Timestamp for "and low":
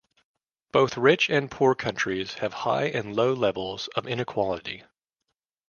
2.85-3.33